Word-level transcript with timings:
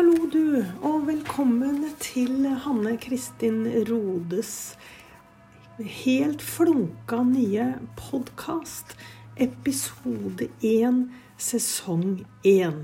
Hallo, 0.00 0.24
du, 0.32 0.62
og 0.80 1.02
velkommen 1.10 1.82
til 2.00 2.46
Hanne 2.64 2.94
Kristin 2.96 3.66
Rodes 3.84 4.78
helt 5.76 6.40
flunka 6.40 7.18
nye 7.28 7.66
podkast. 7.98 8.94
Episode 9.36 10.48
1, 10.64 11.02
sesong 11.36 12.22
1. 12.48 12.80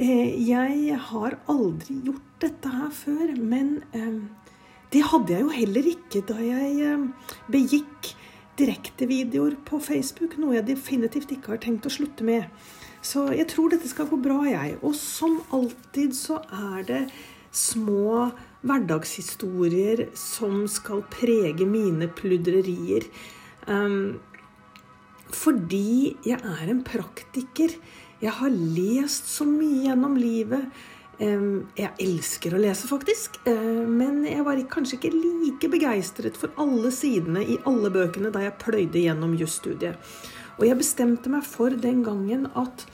Jeg 0.00 0.96
har 1.10 1.36
aldri 1.52 1.98
gjort 2.08 2.32
dette 2.46 2.72
her 2.78 2.96
før, 2.96 3.36
men 3.36 3.82
eh, 3.92 4.16
det 4.96 5.04
hadde 5.12 5.36
jeg 5.36 5.44
jo 5.44 5.54
heller 5.58 5.92
ikke 5.92 6.24
da 6.32 6.40
jeg 6.40 6.74
eh, 6.94 7.06
begikk 7.52 8.14
direktevideoer 8.56 9.60
på 9.68 9.84
Facebook, 9.84 10.40
noe 10.40 10.56
jeg 10.56 10.70
definitivt 10.72 11.36
ikke 11.36 11.58
har 11.58 11.66
tenkt 11.68 11.92
å 11.92 11.92
slutte 11.92 12.24
med. 12.24 12.48
Så 13.08 13.24
jeg 13.32 13.48
tror 13.48 13.72
dette 13.72 13.88
skal 13.88 14.08
gå 14.10 14.18
bra, 14.20 14.42
jeg. 14.48 14.76
Og 14.84 14.94
som 14.98 15.38
alltid 15.54 16.16
så 16.16 16.42
er 16.52 16.84
det 16.88 17.02
små 17.54 18.28
hverdagshistorier 18.66 20.08
som 20.18 20.66
skal 20.68 21.04
prege 21.12 21.66
mine 21.68 22.10
pludrerier. 22.18 23.06
Um, 23.68 24.18
fordi 25.32 26.18
jeg 26.26 26.38
er 26.40 26.68
en 26.68 26.84
praktiker. 26.84 27.74
Jeg 28.20 28.34
har 28.40 28.52
lest 28.52 29.28
så 29.30 29.46
mye 29.48 29.86
gjennom 29.86 30.16
livet. 30.18 30.68
Um, 31.18 31.68
jeg 31.78 31.94
elsker 32.04 32.54
å 32.54 32.60
lese, 32.60 32.90
faktisk. 32.90 33.40
Uh, 33.48 33.86
men 33.88 34.20
jeg 34.28 34.44
var 34.44 34.60
kanskje 34.70 34.98
ikke 34.98 35.14
like 35.16 35.70
begeistret 35.72 36.36
for 36.40 36.52
alle 36.60 36.92
sidene 36.94 37.46
i 37.56 37.60
alle 37.68 37.92
bøkene 37.94 38.34
da 38.34 38.44
jeg 38.44 38.58
pløyde 38.60 39.06
gjennom 39.06 39.38
jusstudiet. 39.38 39.96
Og 40.58 40.66
jeg 40.66 40.78
bestemte 40.80 41.30
meg 41.30 41.46
for 41.46 41.70
den 41.70 42.02
gangen 42.06 42.48
at 42.58 42.84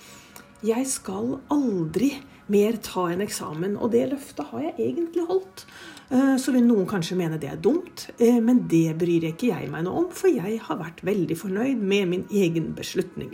jeg 0.64 0.86
skal 0.88 1.38
aldri 1.52 2.12
mer 2.52 2.76
ta 2.84 3.08
en 3.12 3.24
eksamen. 3.24 3.78
Og 3.80 3.92
det 3.94 4.06
løftet 4.12 4.50
har 4.50 4.66
jeg 4.68 4.74
egentlig 4.90 5.26
holdt. 5.28 5.64
Eh, 6.12 6.34
så 6.40 6.52
vil 6.52 6.66
noen 6.66 6.88
kanskje 6.88 7.16
mene 7.18 7.40
det 7.40 7.48
er 7.48 7.60
dumt, 7.60 8.08
eh, 8.18 8.40
men 8.44 8.66
det 8.68 8.96
bryr 9.00 9.30
ikke 9.30 9.48
jeg 9.48 9.70
meg 9.72 9.86
noe 9.86 10.04
om, 10.04 10.10
for 10.12 10.28
jeg 10.28 10.58
har 10.66 10.80
vært 10.80 11.00
veldig 11.06 11.36
fornøyd 11.40 11.80
med 11.80 12.10
min 12.10 12.26
egen 12.30 12.74
beslutning. 12.76 13.32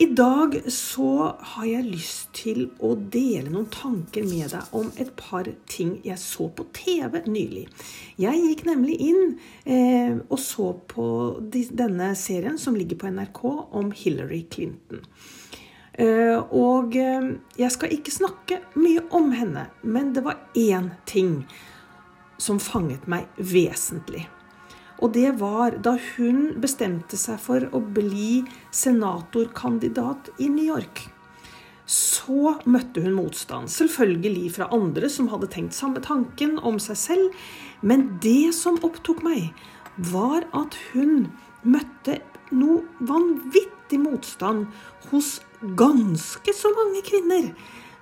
I 0.00 0.06
dag 0.06 0.54
så 0.72 1.36
har 1.38 1.64
jeg 1.68 1.84
lyst 1.84 2.30
til 2.32 2.70
å 2.80 2.94
dele 3.12 3.50
noen 3.52 3.66
tanker 3.68 4.24
med 4.24 4.48
deg 4.54 4.70
om 4.78 4.88
et 4.96 5.10
par 5.18 5.44
ting 5.68 5.98
jeg 6.06 6.16
så 6.22 6.46
på 6.56 6.64
TV 6.72 7.18
nylig. 7.28 7.66
Jeg 8.16 8.40
gikk 8.40 8.64
nemlig 8.70 8.96
inn 9.10 9.34
eh, 9.68 10.16
og 10.22 10.40
så 10.40 10.70
på 10.88 11.04
denne 11.52 12.14
serien 12.16 12.56
som 12.56 12.80
ligger 12.80 12.96
på 12.96 13.12
NRK 13.12 13.44
om 13.76 13.92
Hillary 13.92 14.40
Clinton. 14.48 15.04
Eh, 15.92 16.40
og 16.48 16.96
eh, 16.96 17.34
jeg 17.60 17.76
skal 17.76 17.92
ikke 17.92 18.16
snakke 18.16 18.62
mye 18.80 19.04
om 19.12 19.34
henne, 19.36 19.68
men 19.84 20.14
det 20.16 20.24
var 20.24 20.40
én 20.56 20.94
ting 21.04 21.42
som 22.40 22.56
fanget 22.56 23.04
meg 23.04 23.28
vesentlig. 23.36 24.30
Og 25.00 25.14
det 25.16 25.30
var 25.40 25.78
da 25.80 25.94
hun 26.14 26.60
bestemte 26.60 27.16
seg 27.16 27.40
for 27.40 27.64
å 27.72 27.80
bli 27.80 28.42
senatorkandidat 28.74 30.28
i 30.38 30.50
New 30.52 30.66
York. 30.66 31.06
Så 31.90 32.54
møtte 32.70 33.02
hun 33.02 33.16
motstand, 33.16 33.72
selvfølgelig 33.72 34.52
fra 34.58 34.68
andre 34.76 35.08
som 35.10 35.30
hadde 35.32 35.50
tenkt 35.50 35.74
samme 35.74 36.02
tanken 36.04 36.58
om 36.62 36.78
seg 36.82 36.98
selv. 37.00 37.40
Men 37.82 38.06
det 38.22 38.52
som 38.54 38.78
opptok 38.86 39.24
meg, 39.26 39.50
var 40.10 40.46
at 40.56 40.76
hun 40.92 41.30
møtte 41.66 42.20
noe 42.54 42.84
vanvittig 43.06 43.98
motstand 44.00 44.68
hos 45.10 45.40
ganske 45.76 46.54
så 46.56 46.70
mange 46.76 47.02
kvinner 47.06 47.50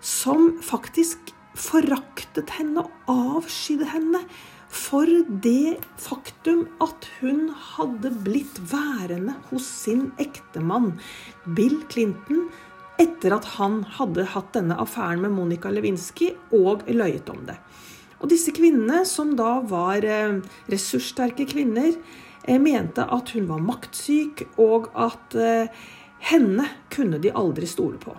som 0.05 0.53
faktisk 0.63 1.33
foraktet 1.59 2.53
henne 2.59 2.85
og 2.85 3.11
avskydde 3.41 3.89
henne 3.91 4.23
for 4.69 5.09
det 5.45 5.79
faktum 6.01 6.67
at 6.85 7.09
hun 7.21 7.49
hadde 7.75 8.13
blitt 8.25 8.61
værende 8.71 9.35
hos 9.49 9.67
sin 9.85 10.11
ektemann 10.21 10.95
Bill 11.57 11.81
Clinton 11.89 12.49
etter 13.01 13.37
at 13.37 13.47
han 13.57 13.81
hadde 13.97 14.27
hatt 14.35 14.53
denne 14.57 14.77
affæren 14.83 15.23
med 15.25 15.33
Monica 15.37 15.71
Lewinsky 15.73 16.33
og 16.55 16.85
løyet 16.91 17.31
om 17.33 17.45
det. 17.49 17.57
Og 18.19 18.31
disse 18.33 18.53
kvinnene, 18.55 19.05
som 19.07 19.37
da 19.39 19.59
var 19.71 20.03
eh, 20.03 20.41
ressurssterke 20.71 21.47
kvinner, 21.49 21.93
eh, 22.43 22.59
mente 22.59 23.07
at 23.07 23.31
hun 23.37 23.47
var 23.51 23.63
maktsyk, 23.63 24.43
og 24.59 24.91
at 24.99 25.39
eh, 25.39 25.71
henne 26.33 26.67
kunne 26.91 27.23
de 27.23 27.31
aldri 27.31 27.69
stole 27.71 28.01
på. 28.03 28.17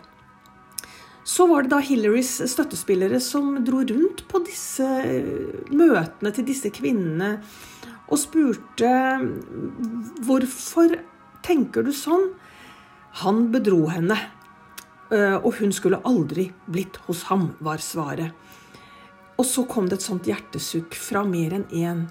Så 1.30 1.46
var 1.48 1.64
det 1.64 1.70
da 1.76 1.78
Hillarys 1.84 2.40
støttespillere 2.50 3.20
som 3.22 3.60
dro 3.66 3.84
rundt 3.86 4.24
på 4.32 4.40
disse 4.48 4.86
møtene 5.70 6.32
til 6.34 6.48
disse 6.48 6.72
kvinnene 6.74 7.36
og 8.10 8.18
spurte 8.18 8.90
hvorfor 10.26 10.96
tenker 11.46 11.86
du 11.86 11.92
sånn? 11.94 12.32
Han 13.22 13.52
bedro 13.54 13.84
henne, 13.94 14.18
og 15.12 15.52
hun 15.60 15.74
skulle 15.76 16.02
aldri 16.08 16.48
blitt 16.66 16.98
hos 17.06 17.28
ham, 17.30 17.52
var 17.62 17.82
svaret. 17.84 18.34
Og 19.38 19.46
så 19.46 19.66
kom 19.70 19.90
det 19.90 20.00
et 20.00 20.08
sånt 20.08 20.30
hjertesukk 20.30 20.98
fra 20.98 21.22
mer 21.28 21.54
enn 21.60 21.68
én. 21.70 22.02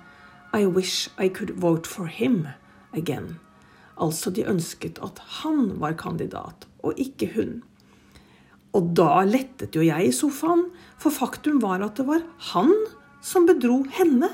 I 0.54 0.64
wish 0.66 1.10
I 1.18 1.28
could 1.28 1.56
vote 1.58 1.90
for 1.90 2.06
him 2.06 2.46
again. 2.94 3.40
Altså, 3.98 4.30
de 4.30 4.46
ønsket 4.46 5.02
at 5.02 5.18
han 5.42 5.74
var 5.82 5.98
kandidat, 5.98 6.68
og 6.86 6.94
ikke 6.98 7.32
hun. 7.34 7.58
Og 8.76 8.92
da 8.96 9.22
lettet 9.24 9.76
jo 9.76 9.84
jeg 9.86 10.10
i 10.10 10.14
sofaen, 10.14 10.66
for 11.00 11.14
faktum 11.14 11.60
var 11.62 11.82
at 11.84 11.96
det 11.98 12.06
var 12.08 12.24
han 12.52 12.74
som 13.24 13.48
bedro 13.48 13.80
henne. 13.96 14.30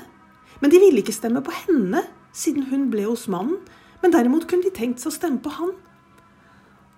Men 0.61 0.71
de 0.71 0.81
ville 0.81 1.01
ikke 1.03 1.15
stemme 1.15 1.43
på 1.45 1.53
henne, 1.65 2.03
siden 2.35 2.67
hun 2.71 2.89
ble 2.91 3.07
hos 3.07 3.27
mannen, 3.31 3.61
men 4.01 4.13
derimot 4.13 4.47
kunne 4.49 4.67
de 4.67 4.75
tenkt 4.75 5.01
seg 5.01 5.13
å 5.13 5.15
stemme 5.15 5.41
på 5.43 5.53
han. 5.55 5.73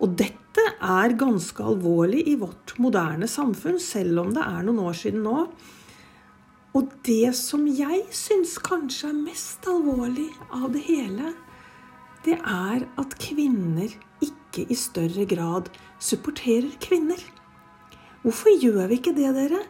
Og 0.02 0.14
dette 0.18 0.64
er 0.82 1.16
ganske 1.18 1.62
alvorlig 1.62 2.24
i 2.30 2.36
vårt 2.38 2.74
moderne 2.82 3.28
samfunn, 3.30 3.78
selv 3.82 4.22
om 4.22 4.32
det 4.34 4.44
er 4.44 4.64
noen 4.66 4.82
år 4.90 4.98
siden 4.98 5.24
nå. 5.26 5.44
Og 6.78 6.90
det 7.06 7.32
som 7.38 7.64
jeg 7.66 8.04
syns 8.14 8.58
kanskje 8.62 9.10
er 9.10 9.22
mest 9.22 9.66
alvorlig 9.70 10.28
av 10.54 10.68
det 10.74 10.84
hele, 10.86 11.32
det 12.26 12.36
er 12.38 12.84
at 13.00 13.16
kvinner 13.22 13.94
ikke 14.22 14.37
i 14.56 14.76
større 14.78 15.26
grad 15.28 15.68
supporterer 16.00 16.72
kvinner. 16.80 17.20
Hvorfor 18.22 18.54
gjør 18.56 18.88
vi 18.88 18.98
ikke 18.98 19.14
det, 19.16 19.28
dere? 19.36 19.60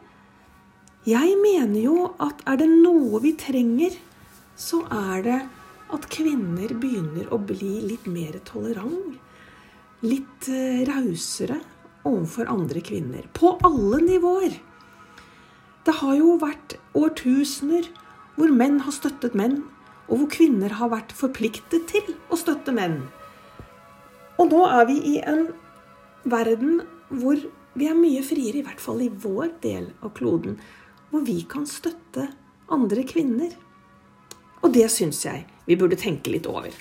Jeg 1.09 1.37
mener 1.41 1.81
jo 1.81 2.11
at 2.21 2.43
er 2.47 2.59
det 2.61 2.69
noe 2.71 3.21
vi 3.23 3.33
trenger, 3.39 3.95
så 4.59 4.83
er 4.93 5.23
det 5.25 5.39
at 5.95 6.09
kvinner 6.13 6.73
begynner 6.77 7.31
å 7.33 7.39
bli 7.41 7.79
litt 7.87 8.07
mer 8.11 8.39
tolerant. 8.49 9.17
Litt 10.05 10.49
eh, 10.53 10.85
rausere 10.87 11.59
overfor 12.07 12.51
andre 12.53 12.83
kvinner. 12.85 13.25
På 13.33 13.57
alle 13.67 14.03
nivåer. 14.05 14.59
Det 15.87 15.95
har 16.03 16.19
jo 16.19 16.37
vært 16.41 16.77
årtusener 16.99 17.89
hvor 18.37 18.53
menn 18.55 18.83
har 18.85 18.95
støttet 18.95 19.35
menn, 19.39 19.63
og 20.09 20.21
hvor 20.21 20.31
kvinner 20.33 20.77
har 20.79 20.93
vært 20.93 21.15
forpliktet 21.17 21.89
til 21.91 22.15
å 22.31 22.39
støtte 22.39 22.73
menn. 22.75 23.01
Og 24.39 24.51
nå 24.53 24.65
er 24.67 24.85
vi 24.89 24.99
i 25.15 25.15
en 25.21 25.49
verden 26.29 26.83
hvor 27.09 27.39
vi 27.79 27.87
er 27.89 27.97
mye 27.99 28.23
friere, 28.27 28.61
i 28.61 28.67
hvert 28.67 28.83
fall 28.83 29.03
i 29.05 29.11
vår 29.11 29.55
del 29.63 29.91
av 30.03 30.13
kloden, 30.19 30.59
hvor 31.11 31.25
vi 31.27 31.41
kan 31.49 31.67
støtte 31.69 32.29
andre 32.75 33.05
kvinner. 33.09 33.55
Og 34.63 34.73
det 34.75 34.89
syns 34.93 35.23
jeg 35.27 35.47
vi 35.69 35.77
burde 35.79 35.99
tenke 36.01 36.33
litt 36.33 36.49
over. 36.51 36.73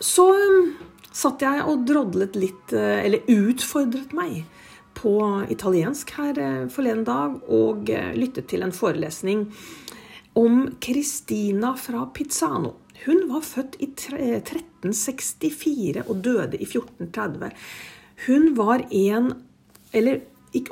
Så 0.00 0.26
um, 0.32 0.72
satt 1.12 1.42
jeg 1.44 1.64
og 1.68 1.84
drodlet 1.88 2.36
litt, 2.40 2.72
eh, 2.72 3.04
eller 3.04 3.28
utfordret 3.28 4.14
meg, 4.16 4.44
på 5.00 5.14
italiensk 5.48 6.10
her 6.18 6.38
eh, 6.40 6.68
forleden 6.72 7.06
dag 7.06 7.36
og 7.48 7.88
eh, 7.92 8.10
lyttet 8.18 8.50
til 8.50 8.64
en 8.66 8.74
forelesning 8.74 9.46
om 10.36 10.66
Christina 10.82 11.72
fra 11.78 12.04
Pizzano. 12.12 12.74
Hun 13.06 13.28
var 13.30 13.46
født 13.46 13.78
i 13.80 13.86
1364 13.92 16.02
og 16.06 16.24
døde 16.24 16.58
i 16.58 16.66
1430. 16.66 17.50
Hun 18.26 18.50
var 18.58 18.84
en, 18.90 19.32
eller 19.96 20.20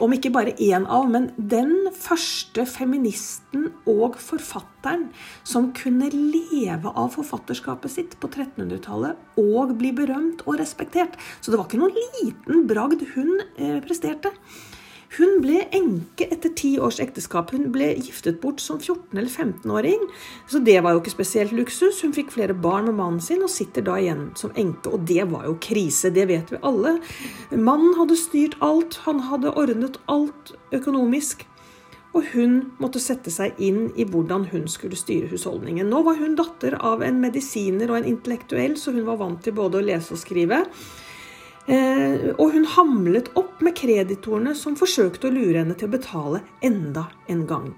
om 0.02 0.12
ikke 0.12 0.32
bare 0.34 0.56
én 0.58 0.86
av, 0.90 1.06
men 1.10 1.30
den 1.38 1.88
første 1.94 2.66
feministen 2.66 3.69
og 3.88 4.16
forfatteren 4.20 5.08
som 5.46 5.70
kunne 5.76 6.10
leve 6.12 6.90
av 6.90 7.12
forfatterskapet 7.14 7.92
sitt 7.92 8.16
på 8.19 8.28
1300-tallet 8.32 9.38
og 9.38 9.76
bli 9.78 9.92
berømt 9.94 10.42
og 10.46 10.58
respektert. 10.60 11.14
Så 11.40 11.52
det 11.52 11.60
var 11.60 11.69
ikke 11.69 11.82
noen 11.84 11.96
liten 12.19 12.66
bragd 12.69 13.06
hun 13.14 13.38
eh, 13.56 13.78
presterte. 13.84 14.34
Hun 15.16 15.38
ble 15.40 15.62
enke 15.72 16.26
etter 16.28 16.52
ti 16.52 16.75
års 16.84 16.99
ekteskap. 17.00 17.55
Hun 17.55 17.70
ble 17.72 17.94
giftet 17.96 18.43
bort 18.43 18.60
som 18.60 18.76
14- 18.76 19.16
eller 19.16 19.31
15-åring. 19.31 20.05
Så 20.50 20.60
det 20.60 20.76
var 20.84 20.93
jo 20.93 21.00
ikke 21.00 21.14
spesielt 21.14 21.55
luksus. 21.56 22.02
Hun 22.05 22.12
fikk 22.16 22.34
flere 22.34 22.56
barn 22.56 22.90
med 22.90 22.99
mannen 22.99 23.22
sin 23.25 23.43
og 23.44 23.52
sitter 23.52 23.87
da 23.87 23.96
igjen 24.00 24.28
som 24.37 24.52
enke. 24.60 24.93
Og 24.93 25.06
det 25.08 25.25
var 25.32 25.49
jo 25.49 25.56
krise, 25.64 26.12
det 26.12 26.28
vet 26.28 26.52
vi 26.52 26.60
alle. 26.60 26.99
Mannen 27.56 27.96
hadde 27.96 28.20
styrt 28.20 28.58
alt, 28.64 29.00
han 29.06 29.25
hadde 29.31 29.55
ordnet 29.56 29.96
alt 30.12 30.52
økonomisk. 30.76 31.46
Og 32.16 32.25
hun 32.34 32.61
måtte 32.81 33.00
sette 33.00 33.32
seg 33.32 33.56
inn 33.62 33.88
i 33.96 34.04
hvordan 34.08 34.49
hun 34.52 34.69
skulle 34.69 34.96
styre 34.99 35.28
husholdningen. 35.32 35.88
Nå 35.88 36.04
var 36.04 36.20
hun 36.20 36.37
datter 36.37 36.76
av 36.84 37.04
en 37.04 37.20
medisiner 37.22 37.88
og 37.93 38.00
en 38.00 38.08
intellektuell, 38.12 38.76
så 38.81 38.93
hun 38.96 39.06
var 39.08 39.20
vant 39.20 39.40
til 39.44 39.56
både 39.56 39.81
å 39.81 39.87
lese 39.88 40.16
og 40.16 40.20
skrive. 40.20 40.64
Eh, 41.69 42.31
og 42.41 42.55
hun 42.55 42.65
hamlet 42.73 43.29
opp 43.37 43.61
med 43.65 43.76
kreditorene 43.76 44.55
som 44.56 44.76
forsøkte 44.79 45.29
å 45.29 45.35
lure 45.35 45.61
henne 45.61 45.76
til 45.76 45.91
å 45.91 45.97
betale 45.99 46.41
enda 46.65 47.11
en 47.29 47.43
gang. 47.49 47.73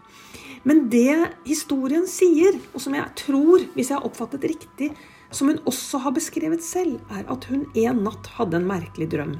Men 0.63 0.85
det 0.93 1.17
historien 1.47 2.05
sier, 2.07 2.59
og 2.75 2.85
som 2.85 2.95
jeg 2.95 3.09
tror, 3.19 3.65
hvis 3.75 3.91
jeg 3.91 3.97
har 3.97 4.07
oppfattet 4.07 4.47
riktig, 4.53 4.93
som 5.35 5.51
hun 5.51 5.59
også 5.71 6.03
har 6.05 6.15
beskrevet 6.15 6.63
selv, 6.63 7.01
er 7.11 7.25
at 7.33 7.47
hun 7.51 7.65
en 7.79 8.03
natt 8.05 8.31
hadde 8.37 8.61
en 8.61 8.69
merkelig 8.69 9.09
drøm. 9.15 9.35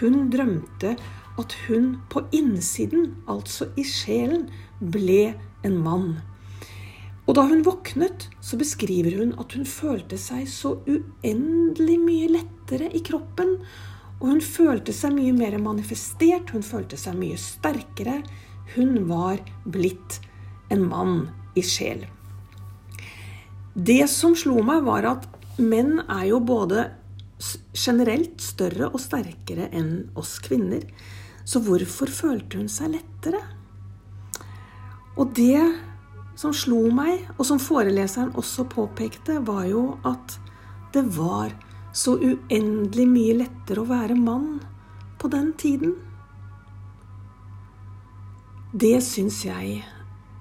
Hun 0.00 0.26
drømte 0.32 0.96
at 1.40 1.56
hun 1.68 1.94
på 2.12 2.24
innsiden, 2.36 3.14
altså 3.30 3.70
i 3.80 3.84
sjelen, 3.86 4.48
ble 4.80 5.32
en 5.64 5.78
mann. 5.84 6.10
Og 7.30 7.36
da 7.38 7.44
hun 7.46 7.60
våknet, 7.62 8.24
så 8.42 8.56
beskriver 8.58 9.14
hun 9.20 9.36
at 9.38 9.52
hun 9.54 9.66
følte 9.68 10.16
seg 10.18 10.48
så 10.50 10.72
uendelig 10.90 11.98
mye 12.02 12.30
lettere 12.34 12.88
i 12.90 12.98
kroppen. 13.06 13.52
Og 14.18 14.32
hun 14.32 14.40
følte 14.42 14.90
seg 14.90 15.14
mye 15.14 15.34
mer 15.36 15.54
manifestert, 15.62 16.50
hun 16.50 16.64
følte 16.66 16.98
seg 16.98 17.14
mye 17.20 17.36
sterkere. 17.38 18.16
Hun 18.74 19.04
var 19.06 19.38
blitt 19.62 20.18
en 20.74 20.82
mann 20.90 21.20
i 21.54 21.62
sjel. 21.62 22.02
Det 23.78 24.02
som 24.10 24.34
slo 24.34 24.58
meg, 24.66 24.82
var 24.88 25.06
at 25.12 25.28
menn 25.62 26.00
er 26.08 26.24
jo 26.32 26.40
både 26.42 26.88
generelt 27.78 28.42
større 28.42 28.88
og 28.90 28.98
sterkere 29.04 29.68
enn 29.70 30.10
oss 30.18 30.40
kvinner. 30.42 30.82
Så 31.46 31.62
hvorfor 31.62 32.10
følte 32.10 32.58
hun 32.58 32.66
seg 32.66 32.96
lettere? 32.96 33.44
Og 35.14 35.30
det 35.38 35.62
som 36.40 36.54
slo 36.56 36.86
meg, 36.94 37.26
og 37.36 37.44
som 37.44 37.60
foreleseren 37.60 38.32
også 38.40 38.64
påpekte, 38.72 39.42
var 39.44 39.66
jo 39.68 39.98
at 40.08 40.38
det 40.94 41.02
var 41.12 41.52
så 41.92 42.14
uendelig 42.16 43.06
mye 43.10 43.34
lettere 43.42 43.82
å 43.82 43.90
være 43.90 44.16
mann 44.16 44.54
på 45.20 45.28
den 45.32 45.50
tiden. 45.60 45.96
Det 48.72 48.96
syns 49.04 49.42
jeg 49.44 49.82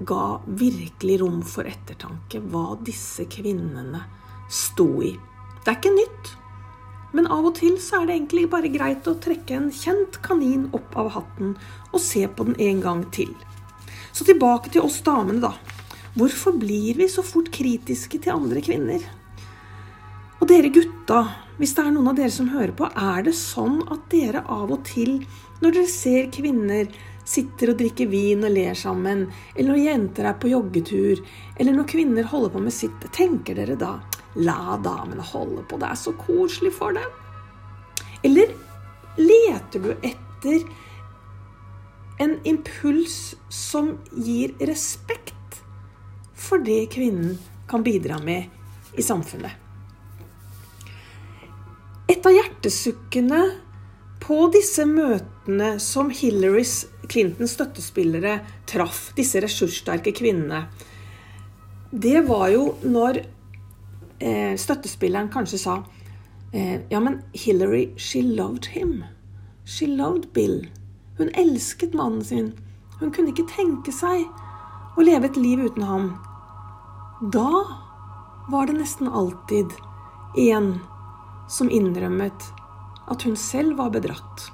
ga 0.07 0.39
virkelig 0.45 1.17
rom 1.19 1.41
for 1.43 1.67
ettertanke, 1.67 2.39
hva 2.47 2.77
disse 2.85 3.25
kvinnene 3.27 4.05
sto 4.47 4.87
i. 5.03 5.11
Det 5.65 5.73
er 5.73 5.79
ikke 5.81 5.97
nytt, 5.97 6.31
men 7.17 7.27
av 7.27 7.49
og 7.49 7.57
til 7.59 7.75
så 7.81 7.99
er 7.99 8.07
det 8.07 8.15
egentlig 8.15 8.45
bare 8.53 8.71
greit 8.71 9.09
å 9.09 9.17
trekke 9.19 9.57
en 9.57 9.67
kjent 9.73 10.21
kanin 10.23 10.69
opp 10.77 10.95
av 11.01 11.11
hatten 11.17 11.57
og 11.89 11.99
se 11.99 12.23
på 12.29 12.47
den 12.47 12.55
en 12.69 12.85
gang 12.85 13.03
til. 13.11 13.33
Så 14.13 14.23
tilbake 14.29 14.71
til 14.71 14.85
oss 14.85 15.01
damene, 15.03 15.41
da. 15.43 15.78
Hvorfor 16.17 16.55
blir 16.57 16.97
vi 16.97 17.05
så 17.09 17.21
fort 17.25 17.51
kritiske 17.53 18.17
til 18.23 18.33
andre 18.33 18.63
kvinner? 18.65 19.03
Og 20.39 20.47
dere 20.49 20.71
gutta, 20.73 21.19
hvis 21.59 21.75
det 21.75 21.83
er 21.83 21.93
noen 21.93 22.09
av 22.09 22.17
dere 22.17 22.33
som 22.33 22.49
hører 22.49 22.73
på, 22.73 22.87
er 22.87 23.25
det 23.27 23.35
sånn 23.37 23.81
at 23.91 24.07
dere 24.09 24.41
av 24.47 24.71
og 24.73 24.81
til, 24.87 25.19
når 25.59 25.75
dere 25.75 25.91
ser 25.91 26.29
kvinner 26.33 26.89
sitter 27.29 27.73
og 27.73 27.81
drikker 27.81 28.09
vin 28.09 28.41
og 28.47 28.53
ler 28.55 28.77
sammen, 28.77 29.27
eller 29.53 29.73
når 29.73 29.83
jenter 29.83 30.29
er 30.31 30.37
på 30.41 30.49
joggetur, 30.49 31.21
eller 31.59 31.75
når 31.77 31.89
kvinner 31.91 32.29
holder 32.31 32.55
på 32.55 32.63
med 32.63 32.73
sitt, 32.73 33.09
tenker 33.13 33.59
dere 33.59 33.77
da 33.79 33.97
La 34.39 34.77
damene 34.77 35.25
holde 35.25 35.63
på, 35.65 35.77
det 35.81 35.89
er 35.89 35.97
så 35.97 36.13
koselig 36.17 36.71
for 36.77 36.93
dem. 36.93 37.05
Eller 38.25 38.53
leter 39.17 39.81
du 39.83 39.91
etter 40.05 40.63
en 42.21 42.35
impuls 42.47 43.35
som 43.53 43.95
gir 44.13 44.53
respekt 44.69 45.38
for 46.49 46.65
det 46.65 46.87
kvinnen 46.93 47.37
kan 47.69 47.83
bidra 47.85 48.17
med 48.23 48.97
i 48.97 49.05
samfunnet. 49.05 49.51
Et 52.09 52.25
av 52.25 52.33
hjertesukkene 52.33 53.41
på 54.23 54.39
disse 54.53 54.85
møtene 54.89 55.75
som 55.81 56.09
Hillarys 56.09 56.87
Clintons 57.09 57.53
støttespillere 57.53 58.39
traff, 58.69 59.11
disse 59.17 59.41
ressurssterke 59.41 60.13
kvinnene, 60.17 60.65
det 61.89 62.21
var 62.27 62.49
jo 62.53 62.65
når 62.85 63.21
eh, 64.21 64.53
støttespilleren 64.61 65.31
kanskje 65.33 65.61
sa 65.61 65.77
eh, 66.53 66.81
Ja, 66.89 66.99
men 67.01 67.21
Hillary, 67.33 67.93
she 67.97 68.21
loved 68.21 68.69
him. 68.75 69.03
She 69.65 69.87
loved 69.87 70.29
Bill. 70.33 70.67
Hun 71.17 71.33
elsket 71.33 71.93
mannen 71.97 72.25
sin. 72.25 72.53
Hun 72.99 73.13
kunne 73.13 73.33
ikke 73.33 73.49
tenke 73.49 73.93
seg 73.93 74.25
å 74.97 75.05
leve 75.05 75.29
et 75.29 75.37
liv 75.37 75.65
uten 75.65 75.85
ham. 75.85 76.11
Da 77.19 77.67
var 78.47 78.67
det 78.67 78.73
nesten 78.73 79.07
alltid 79.07 79.73
en 80.35 80.79
som 81.47 81.69
innrømmet 81.69 82.45
at 83.11 83.23
hun 83.27 83.35
selv 83.35 83.75
var 83.77 83.89
bedratt. 83.91 84.45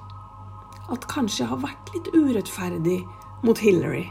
At 0.90 1.06
kanskje 1.06 1.44
jeg 1.44 1.52
har 1.52 1.62
vært 1.62 1.92
litt 1.94 2.10
urettferdig 2.16 3.04
mot 3.46 3.62
Hillary. 3.62 4.08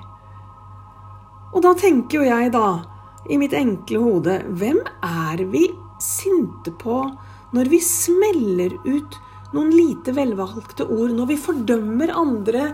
Og 1.51 1.67
da 1.67 1.73
tenker 1.75 2.21
jo 2.21 2.29
jeg, 2.29 2.53
da, 2.55 2.85
i 3.27 3.41
mitt 3.43 3.57
enkle 3.59 4.05
hode, 4.05 4.37
hvem 4.47 4.79
er 5.03 5.43
vi 5.51 5.67
sinte 5.99 6.71
på 6.79 7.01
når 7.55 7.73
vi 7.73 7.83
smeller 7.83 8.79
ut 8.87 9.19
noen 9.51 9.75
lite 9.75 10.15
velvalgte 10.15 10.87
ord, 10.87 11.11
når 11.11 11.33
vi 11.33 11.43
fordømmer 11.43 12.15
andre 12.15 12.71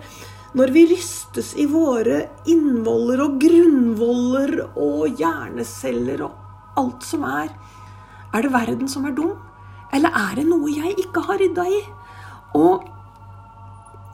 når 0.57 0.73
vi 0.75 0.83
rystes 0.91 1.53
i 1.63 1.67
våre 1.71 2.25
innvoller 2.51 3.23
og 3.23 3.37
grunnvoller 3.43 4.55
og 4.75 5.21
hjerneceller 5.21 6.25
og 6.27 6.81
alt 6.81 7.07
som 7.07 7.27
er, 7.29 7.53
er 8.35 8.47
det 8.47 8.53
verden 8.55 8.91
som 8.91 9.07
er 9.07 9.15
dum? 9.15 9.37
Eller 9.95 10.15
er 10.15 10.35
det 10.39 10.47
noe 10.49 10.71
jeg 10.71 10.97
ikke 11.03 11.23
har 11.27 11.39
rydda 11.43 11.67
i? 11.71 11.81
Og 12.59 12.87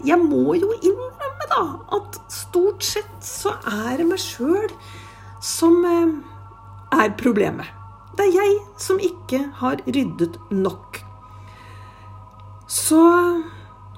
jeg 0.04 0.20
må 0.20 0.56
jo 0.58 0.74
innrømme, 0.76 1.48
da, 1.48 1.64
at 1.96 2.20
stort 2.32 2.84
sett 2.84 3.16
så 3.24 3.54
er 3.88 3.96
det 4.00 4.08
meg 4.10 4.20
sjøl 4.20 4.68
som 5.40 5.80
eh, 5.88 6.14
er 6.96 7.16
problemet. 7.16 7.72
Det 8.16 8.28
er 8.28 8.36
jeg 8.36 8.56
som 8.80 9.00
ikke 9.00 9.42
har 9.60 9.80
ryddet 9.88 10.36
nok. 10.52 11.00
Så 12.68 13.00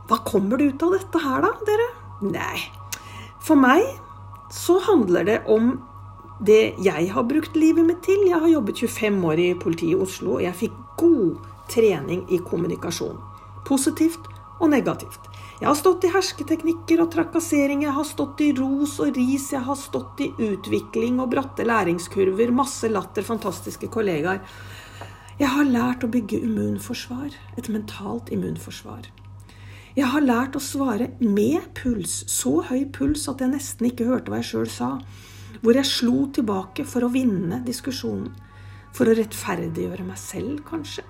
hva 0.09 0.19
kommer 0.27 0.59
det 0.59 0.73
ut 0.73 0.87
av 0.87 0.95
dette 0.99 1.23
her, 1.23 1.45
da, 1.45 1.55
dere? 1.67 1.89
Nei. 2.25 2.59
For 3.45 3.59
meg 3.59 3.85
så 4.55 4.79
handler 4.89 5.27
det 5.29 5.39
om 5.51 5.77
det 6.45 6.75
jeg 6.83 7.11
har 7.13 7.27
brukt 7.27 7.57
livet 7.59 7.87
mitt 7.87 8.03
til. 8.07 8.27
Jeg 8.29 8.41
har 8.41 8.51
jobbet 8.51 8.83
25 8.87 9.25
år 9.31 9.43
i 9.43 9.49
politiet 9.59 9.95
i 9.95 10.03
Oslo, 10.03 10.39
og 10.39 10.45
jeg 10.45 10.59
fikk 10.67 10.77
god 10.99 11.39
trening 11.71 12.25
i 12.33 12.41
kommunikasjon. 12.43 13.19
Positivt 13.69 14.31
og 14.59 14.71
negativt. 14.73 15.29
Jeg 15.59 15.67
har 15.67 15.79
stått 15.79 16.07
i 16.07 16.11
hersketeknikker 16.15 17.01
og 17.03 17.11
trakassering, 17.11 17.83
jeg 17.83 17.95
har 17.95 18.07
stått 18.07 18.43
i 18.47 18.53
ros 18.55 18.99
og 19.03 19.17
ris, 19.19 19.49
jeg 19.55 19.65
har 19.67 19.79
stått 19.79 20.23
i 20.23 20.29
utvikling 20.31 21.19
og 21.19 21.33
bratte 21.33 21.67
læringskurver, 21.67 22.53
masse 22.55 22.91
latter, 22.91 23.27
fantastiske 23.27 23.91
kollegaer. 23.91 24.39
Jeg 25.39 25.51
har 25.55 25.67
lært 25.67 26.07
å 26.07 26.11
bygge 26.11 26.39
immunforsvar, 26.47 27.35
et 27.59 27.71
mentalt 27.75 28.31
immunforsvar. 28.35 29.11
Jeg 29.99 30.13
har 30.13 30.23
lært 30.23 30.55
å 30.55 30.61
svare 30.63 31.09
med 31.19 31.73
puls, 31.75 32.21
så 32.31 32.61
høy 32.69 32.85
puls 32.95 33.25
at 33.31 33.41
jeg 33.43 33.51
nesten 33.51 33.89
ikke 33.89 34.07
hørte 34.07 34.31
hva 34.31 34.39
jeg 34.39 34.47
sjøl 34.53 34.69
sa. 34.71 34.91
Hvor 35.59 35.75
jeg 35.75 35.91
slo 35.91 36.29
tilbake 36.37 36.85
for 36.87 37.03
å 37.03 37.11
vinne 37.11 37.59
diskusjonen. 37.67 38.29
For 38.95 39.11
å 39.11 39.17
rettferdiggjøre 39.19 40.07
meg 40.07 40.21
selv, 40.23 40.61
kanskje. 40.69 41.03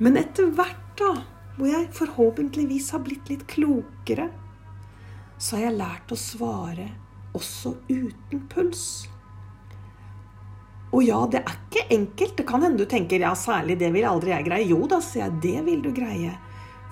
Men 0.00 0.16
etter 0.16 0.48
hvert, 0.56 0.86
da, 0.96 1.10
hvor 1.58 1.68
jeg 1.68 1.90
forhåpentligvis 1.98 2.88
har 2.96 3.04
blitt 3.04 3.28
litt 3.28 3.44
klokere, 3.50 4.30
så 5.36 5.58
har 5.58 5.66
jeg 5.66 5.78
lært 5.82 6.16
å 6.16 6.18
svare 6.18 6.88
også 7.36 7.74
uten 7.90 8.46
puls. 8.48 8.86
Og 10.94 11.04
ja, 11.04 11.20
det 11.28 11.42
er 11.42 11.60
ikke 11.60 11.84
enkelt. 11.92 12.36
Det 12.40 12.48
kan 12.48 12.64
hende 12.64 12.80
du 12.80 12.88
tenker 12.88 13.20
ja, 13.20 13.36
særlig 13.36 13.76
det 13.84 13.92
vil 13.92 14.08
aldri 14.08 14.32
jeg 14.32 14.48
greie. 14.48 14.72
Jo 14.72 14.86
da, 14.88 15.02
sier 15.04 15.26
jeg, 15.26 15.40
det 15.44 15.68
vil 15.68 15.84
du 15.84 15.92
greie. 15.92 16.38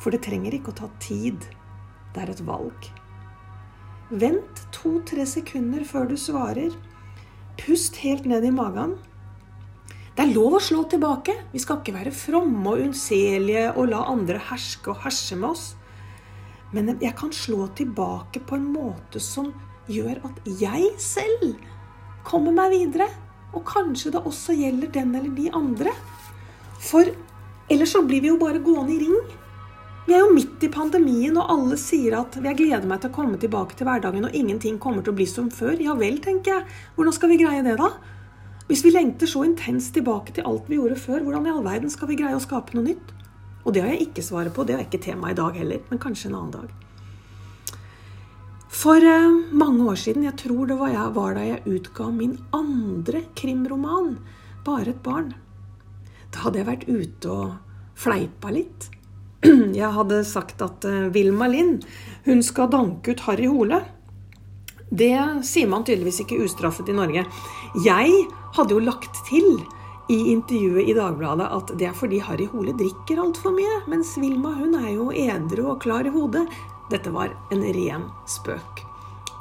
For 0.02 0.10
det 0.10 0.24
trenger 0.26 0.56
ikke 0.56 0.72
å 0.74 0.80
ta 0.82 0.90
tid. 1.02 1.46
Det 2.12 2.24
er 2.24 2.32
et 2.32 2.42
valg. 2.44 2.90
Vent 4.10 4.66
to-tre 4.74 5.24
sekunder 5.28 5.86
før 5.88 6.10
du 6.10 6.18
svarer. 6.20 6.74
Pust 7.60 8.00
helt 8.02 8.26
ned 8.28 8.44
i 8.44 8.52
magen. 8.52 8.98
Det 10.12 10.26
er 10.26 10.34
lov 10.34 10.58
å 10.58 10.60
slå 10.60 10.82
tilbake. 10.92 11.32
Vi 11.54 11.60
skal 11.62 11.78
ikke 11.80 11.94
være 11.94 12.12
fromme 12.12 12.74
og 12.74 12.82
unnselige 12.84 13.70
og 13.70 13.92
la 13.94 14.02
andre 14.12 14.42
herske 14.50 14.92
og 14.92 15.00
herse 15.06 15.38
med 15.38 15.54
oss. 15.54 15.64
Men 16.76 16.96
jeg 17.00 17.14
kan 17.16 17.32
slå 17.32 17.68
tilbake 17.76 18.42
på 18.44 18.58
en 18.58 18.66
måte 18.74 19.20
som 19.22 19.52
gjør 19.88 20.20
at 20.28 20.42
jeg 20.60 20.90
selv 21.00 21.54
kommer 22.28 22.52
meg 22.58 22.74
videre. 22.74 23.08
Og 23.52 23.64
kanskje 23.68 24.12
det 24.12 24.24
også 24.28 24.56
gjelder 24.56 24.92
den 24.92 25.14
eller 25.16 25.32
de 25.36 25.48
andre. 25.56 25.92
For 26.82 27.08
ellers 27.72 27.94
så 27.94 28.02
blir 28.04 28.24
vi 28.24 28.32
jo 28.32 28.40
bare 28.40 28.60
gående 28.64 28.96
i 28.96 29.00
ring. 29.06 29.32
Vi 30.02 30.16
er 30.16 30.24
jo 30.24 30.32
midt 30.34 30.64
i 30.66 30.70
pandemien, 30.72 31.36
og 31.38 31.50
alle 31.52 31.76
sier 31.78 32.16
at 32.18 32.34
jeg 32.34 32.58
gleder 32.58 32.88
meg 32.90 33.02
til 33.02 33.12
å 33.12 33.14
komme 33.14 33.38
tilbake 33.38 33.76
til 33.78 33.86
hverdagen, 33.86 34.26
og 34.26 34.34
ingenting 34.34 34.80
kommer 34.82 35.04
til 35.04 35.14
å 35.14 35.18
bli 35.20 35.28
som 35.30 35.50
før. 35.54 35.76
Ja 35.78 35.94
vel, 35.98 36.18
tenker 36.24 36.56
jeg. 36.56 36.66
Hvordan 36.96 37.14
skal 37.14 37.30
vi 37.30 37.38
greie 37.44 37.62
det, 37.62 37.76
da? 37.78 37.92
Hvis 38.66 38.82
vi 38.82 38.90
lengter 38.94 39.30
så 39.30 39.44
intenst 39.46 39.94
tilbake 39.94 40.34
til 40.34 40.46
alt 40.48 40.66
vi 40.70 40.78
gjorde 40.80 40.98
før, 40.98 41.22
hvordan 41.22 41.46
i 41.46 41.52
all 41.52 41.66
verden 41.66 41.92
skal 41.92 42.10
vi 42.10 42.18
greie 42.18 42.34
å 42.34 42.42
skape 42.42 42.74
noe 42.74 42.86
nytt? 42.88 43.12
Og 43.62 43.74
det 43.74 43.84
har 43.84 43.92
jeg 43.92 44.08
ikke 44.08 44.24
svaret 44.26 44.54
på, 44.54 44.64
det 44.66 44.74
er 44.74 44.86
ikke 44.86 45.02
tema 45.02 45.30
i 45.30 45.38
dag 45.38 45.54
heller, 45.54 45.82
men 45.90 46.00
kanskje 46.02 46.30
en 46.30 46.38
annen 46.40 46.54
dag. 46.56 46.72
For 48.72 49.04
eh, 49.06 49.28
mange 49.54 49.84
år 49.86 50.00
siden, 50.00 50.24
jeg 50.26 50.34
tror 50.40 50.66
det 50.66 50.78
var, 50.80 50.90
jeg, 50.90 51.12
var 51.14 51.36
da 51.36 51.44
jeg 51.46 51.76
utga 51.76 52.08
min 52.10 52.38
andre 52.56 53.22
krimroman, 53.38 54.16
'Bare 54.64 54.94
et 54.94 55.02
barn'. 55.02 55.34
Da 56.32 56.42
hadde 56.46 56.58
jeg 56.58 56.66
vært 56.66 56.88
ute 56.88 57.30
og 57.30 57.54
fleipa 57.98 58.50
litt. 58.54 58.88
Jeg 59.80 59.90
hadde 59.96 60.22
sagt 60.28 60.62
at 60.62 60.84
uh, 60.86 61.08
Vilma 61.14 61.48
Lind 61.50 61.82
hun 62.28 62.42
skal 62.46 62.70
danke 62.70 63.14
ut 63.14 63.24
Harry 63.26 63.48
Hole. 63.50 63.80
Det 64.92 65.14
sier 65.48 65.70
man 65.70 65.86
tydeligvis 65.86 66.20
ikke 66.22 66.42
ustraffet 66.44 66.90
i 66.92 66.94
Norge. 66.94 67.24
Jeg 67.82 68.12
hadde 68.54 68.76
jo 68.76 68.84
lagt 68.84 69.22
til 69.26 69.56
i 70.12 70.18
intervjuet 70.34 70.90
i 70.90 70.94
Dagbladet 70.94 71.48
at 71.56 71.72
det 71.80 71.88
er 71.88 71.96
fordi 71.96 72.20
Harry 72.22 72.46
Hole 72.52 72.74
drikker 72.76 73.22
altfor 73.22 73.54
mye, 73.56 73.80
mens 73.90 74.12
Vilma 74.20 74.52
hun 74.58 74.76
er 74.82 74.92
jo 74.92 75.10
edru 75.10 75.72
og 75.72 75.82
klar 75.82 76.06
i 76.06 76.12
hodet. 76.12 76.44
Dette 76.92 77.10
var 77.14 77.32
en 77.54 77.66
ren 77.74 78.08
spøk. 78.28 78.84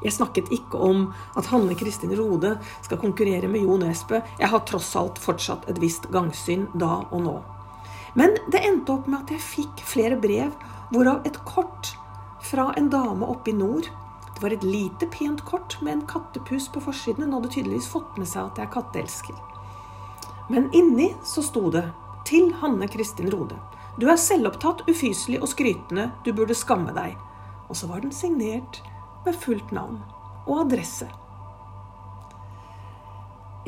Jeg 0.02 0.16
snakket 0.16 0.50
ikke 0.56 0.80
om 0.82 1.10
at 1.38 1.52
Hanne 1.52 1.76
Kristin 1.78 2.16
Rode 2.18 2.56
skal 2.82 3.02
konkurrere 3.02 3.50
med 3.52 3.68
Jo 3.68 3.78
Nesbø. 3.78 4.24
Jeg 4.40 4.50
har 4.50 4.66
tross 4.66 4.96
alt 4.98 5.22
fortsatt 5.22 5.70
et 5.70 5.82
visst 5.84 6.10
gangsyn 6.14 6.72
da 6.74 7.04
og 7.12 7.20
nå. 7.28 7.42
Men 8.14 8.36
det 8.52 8.64
endte 8.68 8.94
opp 8.94 9.08
med 9.08 9.24
at 9.24 9.32
jeg 9.32 9.44
fikk 9.46 9.84
flere 9.88 10.18
brev, 10.20 10.52
hvorav 10.92 11.26
et 11.28 11.38
kort 11.48 11.94
fra 12.44 12.72
en 12.78 12.90
dame 12.92 13.28
oppe 13.28 13.54
i 13.54 13.56
nord. 13.56 13.88
Det 14.36 14.44
var 14.44 14.56
et 14.56 14.66
lite, 14.66 15.08
pent 15.08 15.44
kort 15.46 15.78
med 15.82 15.94
en 15.94 16.06
kattepus 16.08 16.68
på 16.74 16.82
forsiden. 16.84 17.24
Hun 17.24 17.38
hadde 17.38 17.54
tydeligvis 17.54 17.90
fått 17.92 18.18
med 18.20 18.28
seg 18.28 18.50
at 18.50 18.60
jeg 18.60 18.68
er 18.68 18.74
katteelsker. 18.74 19.38
Men 20.52 20.68
inni 20.76 21.12
så 21.24 21.44
sto 21.46 21.70
det 21.72 21.86
til 22.28 22.52
Hanne 22.60 22.90
Kristin 22.92 23.32
Rode. 23.32 23.60
Du 24.00 24.08
er 24.10 24.20
selvopptatt, 24.20 24.84
ufyselig 24.90 25.40
og 25.42 25.52
skrytende. 25.52 26.10
Du 26.26 26.34
burde 26.36 26.58
skamme 26.58 26.92
deg. 26.96 27.16
Og 27.70 27.78
så 27.78 27.88
var 27.88 28.04
den 28.04 28.12
signert 28.16 28.82
med 29.26 29.38
fullt 29.38 29.72
navn 29.72 30.02
og 30.48 30.66
adresse. 30.66 31.08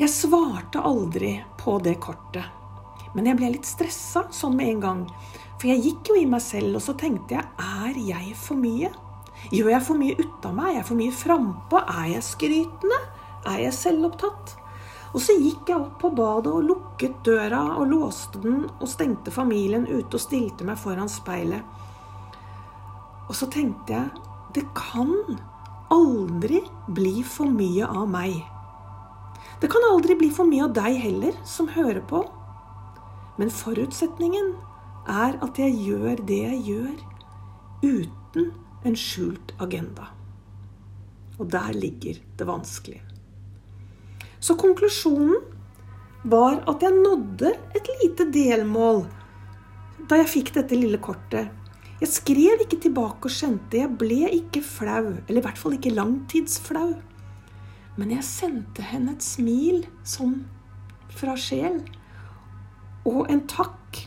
Jeg 0.00 0.10
svarte 0.10 0.82
aldri 0.82 1.36
på 1.60 1.78
det 1.84 1.94
kortet. 2.02 2.63
Men 3.14 3.30
jeg 3.30 3.38
ble 3.38 3.52
litt 3.54 3.68
stressa 3.68 4.26
sånn 4.34 4.56
med 4.58 4.72
en 4.72 4.82
gang. 4.82 5.02
For 5.60 5.70
jeg 5.70 5.84
gikk 5.84 6.10
jo 6.10 6.18
i 6.18 6.26
meg 6.28 6.42
selv, 6.42 6.76
og 6.78 6.82
så 6.82 6.96
tenkte 6.98 7.38
jeg 7.38 7.46
er 7.62 8.00
jeg 8.10 8.34
for 8.38 8.58
mye? 8.58 8.90
Gjør 9.52 9.70
jeg 9.74 9.84
for 9.86 10.00
mye 10.00 10.18
ut 10.18 10.48
av 10.48 10.56
meg? 10.56 10.72
Er 10.72 10.78
jeg 10.80 10.88
for 10.90 10.98
mye 10.98 11.14
frampå? 11.14 11.80
Er 11.94 12.10
jeg 12.16 12.26
skrytende? 12.26 13.00
Er 13.44 13.64
jeg 13.66 13.76
selvopptatt? 13.76 14.54
Og 15.14 15.22
så 15.22 15.36
gikk 15.38 15.70
jeg 15.70 15.78
opp 15.78 15.98
på 16.02 16.10
badet 16.16 16.50
og 16.50 16.66
lukket 16.66 17.20
døra 17.26 17.62
og 17.78 17.86
låste 17.92 18.40
den 18.42 18.64
og 18.66 18.88
stengte 18.90 19.30
familien 19.34 19.86
ute 19.86 20.16
og 20.16 20.22
stilte 20.22 20.66
meg 20.66 20.80
foran 20.80 21.10
speilet. 21.12 21.62
Og 23.28 23.36
så 23.38 23.46
tenkte 23.52 23.94
jeg 23.94 24.24
det 24.54 24.64
kan 24.74 25.14
aldri 25.94 26.60
bli 26.94 27.22
for 27.26 27.50
mye 27.50 27.86
av 27.86 28.08
meg. 28.10 28.42
Det 29.62 29.70
kan 29.70 29.86
aldri 29.86 30.16
bli 30.18 30.30
for 30.34 30.50
mye 30.50 30.66
av 30.66 30.74
deg 30.76 30.98
heller, 31.02 31.36
som 31.46 31.70
hører 31.70 32.02
på. 32.10 32.24
Men 33.40 33.50
forutsetningen 33.50 34.52
er 35.10 35.38
at 35.44 35.58
jeg 35.58 35.74
gjør 35.86 36.22
det 36.26 36.40
jeg 36.42 36.60
gjør, 36.68 37.00
uten 37.84 38.52
en 38.84 38.96
skjult 38.98 39.54
agenda. 39.62 40.10
Og 41.38 41.50
der 41.50 41.74
ligger 41.74 42.20
det 42.38 42.46
vanskelige. 42.46 43.02
Så 44.40 44.56
konklusjonen 44.60 45.40
var 46.24 46.60
at 46.70 46.82
jeg 46.84 46.94
nådde 46.94 47.50
et 47.76 47.90
lite 48.00 48.28
delmål 48.32 49.04
da 50.08 50.18
jeg 50.20 50.30
fikk 50.30 50.54
dette 50.56 50.76
lille 50.76 51.00
kortet. 51.00 51.48
Jeg 52.00 52.10
skrev 52.10 52.62
ikke 52.64 52.80
tilbake 52.82 53.28
og 53.28 53.32
skjente, 53.32 53.78
Jeg 53.78 53.96
ble 53.96 54.28
ikke 54.28 54.60
flau. 54.60 55.14
Eller 55.26 55.40
i 55.40 55.44
hvert 55.46 55.58
fall 55.58 55.76
ikke 55.76 55.94
langtidsflau. 55.94 56.90
Men 57.96 58.10
jeg 58.10 58.26
sendte 58.26 58.82
henne 58.82 59.14
et 59.14 59.24
smil 59.24 59.86
som 60.02 60.42
fra 61.14 61.36
sjel 61.38 61.78
og 63.04 63.30
en 63.30 63.44
takk. 63.50 64.00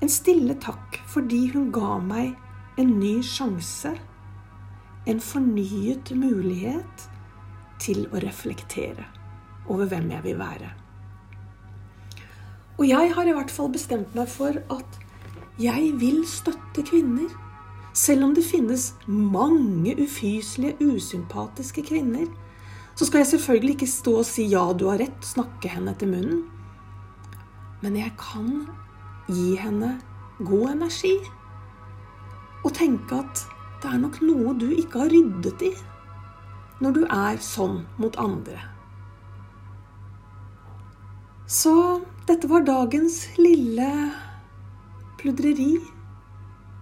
En 0.00 0.10
stille 0.10 0.56
takk 0.62 1.00
fordi 1.10 1.46
hun 1.54 1.70
ga 1.74 1.98
meg 2.02 2.34
en 2.80 2.96
ny 3.00 3.18
sjanse. 3.26 3.94
En 5.08 5.22
fornyet 5.22 6.12
mulighet 6.16 7.08
til 7.80 8.04
å 8.10 8.20
reflektere 8.22 9.06
over 9.70 9.88
hvem 9.88 10.10
jeg 10.12 10.26
vil 10.26 10.40
være. 10.40 10.70
Og 12.80 12.86
jeg 12.88 13.12
har 13.12 13.28
i 13.28 13.32
hvert 13.36 13.52
fall 13.52 13.70
bestemt 13.72 14.14
meg 14.16 14.28
for 14.32 14.56
at 14.72 15.00
jeg 15.60 15.92
vil 16.00 16.22
støtte 16.28 16.84
kvinner. 16.88 17.28
Selv 17.92 18.24
om 18.24 18.34
det 18.34 18.46
finnes 18.46 18.94
mange 19.06 19.96
ufyselige, 20.00 20.78
usympatiske 20.80 21.84
kvinner, 21.84 22.28
så 22.96 23.06
skal 23.06 23.22
jeg 23.22 23.32
selvfølgelig 23.34 23.74
ikke 23.76 23.86
stå 23.86 24.14
og 24.22 24.26
si 24.26 24.46
'ja, 24.48 24.72
du 24.72 24.88
har 24.88 24.98
rett', 24.98 25.24
snakke 25.24 25.68
henne 25.68 25.94
til 25.98 26.08
munnen. 26.08 26.59
Men 27.80 27.96
jeg 27.96 28.12
kan 28.20 28.50
gi 29.30 29.54
henne 29.60 29.94
god 30.38 30.74
energi. 30.74 31.14
Og 32.64 32.74
tenke 32.76 33.22
at 33.22 33.46
det 33.80 33.88
er 33.88 34.02
nok 34.02 34.20
noe 34.24 34.52
du 34.60 34.68
ikke 34.74 35.04
har 35.04 35.12
ryddet 35.12 35.64
i 35.70 35.72
når 36.80 36.94
du 36.96 37.00
er 37.04 37.40
sånn 37.44 37.82
mot 38.00 38.14
andre. 38.20 38.56
Så 41.50 41.72
dette 42.28 42.48
var 42.48 42.64
dagens 42.64 43.24
lille 43.40 43.88
pludreri 45.20 45.74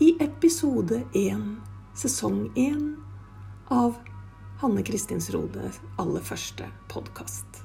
i 0.04 0.12
episode 0.22 1.00
én, 1.18 1.56
sesong 1.98 2.44
én 2.54 2.92
av 3.74 3.96
Hanne 4.60 4.84
Kristins 4.86 5.30
Rode 5.34 5.72
aller 5.98 6.22
første 6.22 6.68
podkast. 6.92 7.62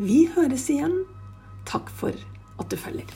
Vi 0.00 0.24
høres 0.34 0.66
igjen. 0.72 1.02
Takk 1.70 1.90
for 1.94 2.10
at 2.58 2.70
du 2.70 2.76
følger. 2.76 3.06